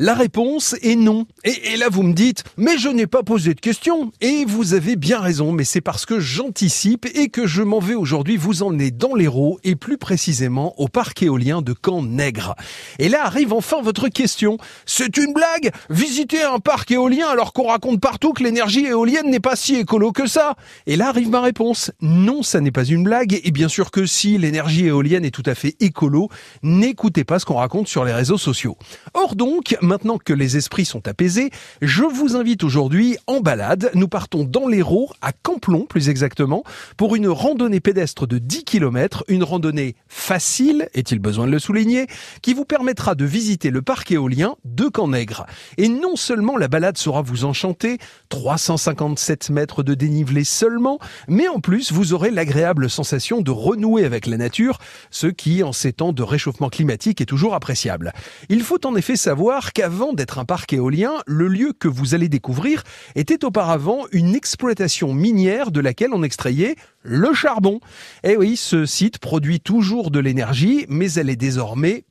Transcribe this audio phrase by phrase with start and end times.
[0.00, 1.24] La réponse est non.
[1.44, 4.10] Et, là, vous me dites, mais je n'ai pas posé de question.
[4.20, 7.94] Et vous avez bien raison, mais c'est parce que j'anticipe et que je m'en vais
[7.94, 12.56] aujourd'hui vous emmener dans l'Hérault et plus précisément au parc éolien de Camp-Nègre.
[12.98, 14.58] Et là arrive enfin votre question.
[14.84, 15.70] C'est une blague?
[15.90, 20.10] Visiter un parc éolien alors qu'on raconte partout que l'énergie éolienne n'est pas si écolo
[20.10, 20.56] que ça?
[20.88, 21.92] Et là arrive ma réponse.
[22.00, 23.40] Non, ça n'est pas une blague.
[23.44, 26.30] Et bien sûr que si l'énergie éolienne est tout à fait écolo,
[26.64, 28.76] n'écoutez pas ce qu'on raconte sur les réseaux sociaux.
[29.12, 31.50] Or donc, maintenant que les esprits sont apaisés,
[31.82, 33.90] je vous invite aujourd'hui en balade.
[33.94, 36.64] Nous partons dans l'Hérault, à Camplon plus exactement,
[36.96, 42.06] pour une randonnée pédestre de 10 km, une randonnée facile, est-il besoin de le souligner,
[42.42, 45.46] qui vous permettra de visiter le parc éolien de Cannègre.
[45.76, 47.98] Et non seulement la balade saura vous enchanter,
[48.30, 54.26] 357 mètres de dénivelé seulement, mais en plus vous aurez l'agréable sensation de renouer avec
[54.26, 54.78] la nature,
[55.10, 58.12] ce qui, en ces temps de réchauffement climatique, est toujours appréciable.
[58.48, 62.28] Il faut en effet savoir qu'avant d'être un parc éolien, le lieu que vous allez
[62.28, 62.84] découvrir
[63.16, 67.80] était auparavant une exploitation minière de laquelle on extrayait le charbon.
[68.22, 72.04] Eh oui, ce site produit toujours de l'énergie, mais elle est désormais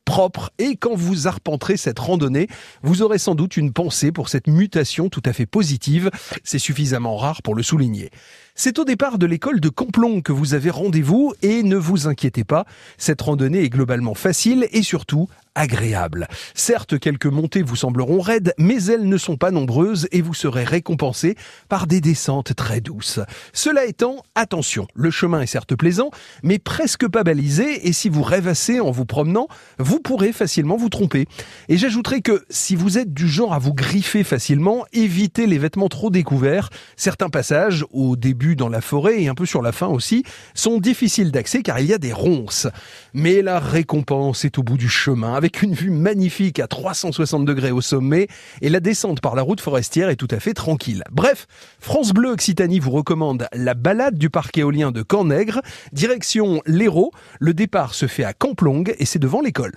[0.59, 2.47] Et quand vous arpenterez cette randonnée,
[2.83, 6.11] vous aurez sans doute une pensée pour cette mutation tout à fait positive.
[6.43, 8.11] C'est suffisamment rare pour le souligner.
[8.55, 12.43] C'est au départ de l'école de Camplon que vous avez rendez-vous et ne vous inquiétez
[12.43, 12.65] pas,
[12.99, 16.27] cette randonnée est globalement facile et surtout agréable.
[16.53, 20.63] Certes, quelques montées vous sembleront raides, mais elles ne sont pas nombreuses et vous serez
[20.63, 21.35] récompensé
[21.69, 23.19] par des descentes très douces.
[23.53, 26.11] Cela étant, attention, le chemin est certes plaisant,
[26.43, 29.47] mais presque pas balisé et si vous rêvassez en vous promenant,
[29.79, 31.25] vous pourrez facilement vous tromper.
[31.69, 35.89] Et j'ajouterai que si vous êtes du genre à vous griffer facilement, évitez les vêtements
[35.89, 36.69] trop découverts.
[36.95, 40.23] Certains passages, au début dans la forêt et un peu sur la fin aussi,
[40.53, 42.67] sont difficiles d'accès car il y a des ronces.
[43.13, 47.71] Mais la récompense est au bout du chemin avec une vue magnifique à 360 degrés
[47.71, 48.27] au sommet
[48.61, 51.03] et la descente par la route forestière est tout à fait tranquille.
[51.11, 51.47] Bref,
[51.79, 55.61] France Bleu Occitanie vous recommande la balade du parc éolien de Cannègre,
[55.93, 57.11] direction l'Hérault.
[57.39, 59.71] Le départ se fait à Camplong et c'est devant l'école.